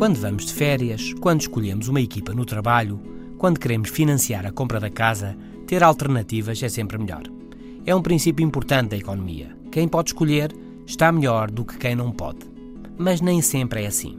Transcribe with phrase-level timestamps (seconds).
[0.00, 2.98] Quando vamos de férias, quando escolhemos uma equipa no trabalho,
[3.36, 7.24] quando queremos financiar a compra da casa, ter alternativas é sempre melhor.
[7.84, 9.54] É um princípio importante da economia.
[9.70, 10.56] Quem pode escolher
[10.86, 12.38] está melhor do que quem não pode.
[12.96, 14.18] Mas nem sempre é assim.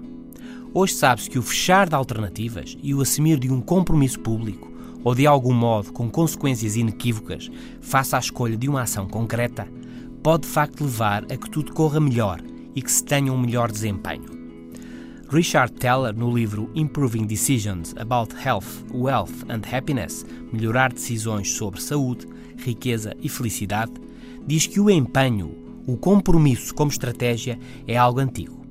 [0.72, 4.72] Hoje sabe-se que o fechar de alternativas e o assumir de um compromisso público,
[5.04, 7.50] ou de algum modo com consequências inequívocas,
[7.82, 9.68] face à escolha de uma ação concreta,
[10.22, 12.40] pode de facto levar a que tudo corra melhor
[12.76, 14.31] e que se tenha um melhor desempenho.
[15.32, 22.28] Richard Teller, no livro Improving Decisions About Health, Wealth and Happiness Melhorar decisões sobre saúde,
[22.58, 23.94] riqueza e felicidade,
[24.46, 25.56] diz que o empenho,
[25.88, 27.58] o compromisso como estratégia
[27.88, 28.66] é algo antigo.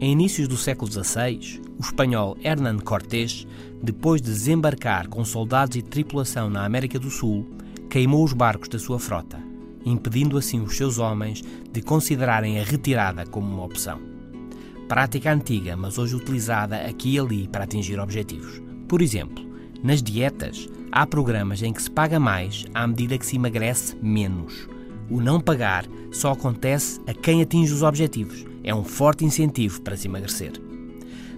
[0.00, 3.46] Em inícios do século XVI, o espanhol Hernán Cortés,
[3.82, 7.46] depois de desembarcar com soldados e tripulação na América do Sul,
[7.90, 9.38] queimou os barcos da sua frota,
[9.84, 14.19] impedindo assim os seus homens de considerarem a retirada como uma opção
[14.90, 18.60] prática antiga, mas hoje utilizada aqui e ali para atingir objetivos.
[18.88, 19.48] Por exemplo,
[19.84, 24.68] nas dietas, há programas em que se paga mais à medida que se emagrece menos.
[25.08, 28.44] O não pagar só acontece a quem atinge os objetivos.
[28.64, 30.54] É um forte incentivo para se emagrecer.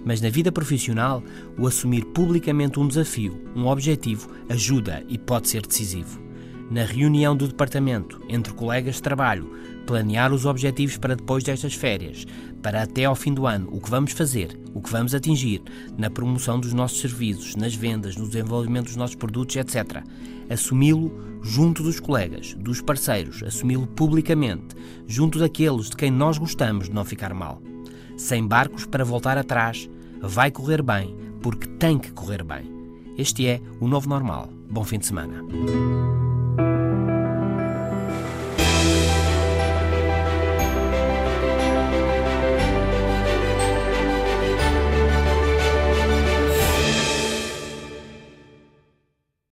[0.03, 1.21] Mas na vida profissional,
[1.55, 6.22] o assumir publicamente um desafio, um objetivo, ajuda e pode ser decisivo
[6.69, 9.51] na reunião do departamento, entre colegas de trabalho,
[9.85, 12.25] planear os objetivos para depois destas férias,
[12.61, 15.61] para até ao fim do ano, o que vamos fazer, o que vamos atingir,
[15.97, 20.03] na promoção dos nossos serviços, nas vendas, no desenvolvimento dos nossos produtos, etc.
[20.49, 21.11] Assumi-lo
[21.41, 27.03] junto dos colegas, dos parceiros, assumi-lo publicamente, junto daqueles de quem nós gostamos de não
[27.03, 27.61] ficar mal.
[28.17, 29.89] Sem barcos para voltar atrás,
[30.21, 32.71] vai correr bem, porque tem que correr bem.
[33.17, 34.49] Este é o novo normal.
[34.69, 35.43] Bom fim de semana.